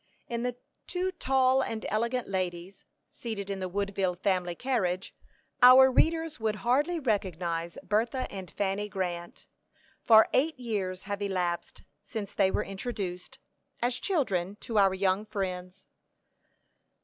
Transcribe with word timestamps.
In 0.27 0.41
the 0.41 0.55
two 0.87 1.11
tall 1.11 1.61
and 1.61 1.85
elegant 1.89 2.27
ladies, 2.27 2.85
seated 3.13 3.51
in 3.51 3.59
the 3.59 3.69
Woodville 3.69 4.15
family 4.15 4.55
carriage, 4.55 5.13
our 5.61 5.91
readers 5.91 6.39
would 6.39 6.55
hardly 6.55 6.99
recognize 6.99 7.77
Bertha 7.83 8.25
and 8.31 8.49
Fanny 8.49 8.89
Grant, 8.89 9.45
for 10.01 10.27
eight 10.33 10.59
years 10.59 11.03
have 11.03 11.21
elapsed 11.21 11.83
since 12.03 12.33
they 12.33 12.49
were 12.49 12.63
introduced, 12.65 13.37
as 13.79 13.99
children, 13.99 14.55
to 14.61 14.79
our 14.79 14.95
young 14.95 15.23
friends. 15.23 15.85